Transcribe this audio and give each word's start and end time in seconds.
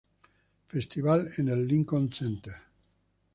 Festival 0.67 1.31
en 1.37 1.49
el 1.49 1.67
Lincoln 1.67 2.11
Center. 2.11 2.55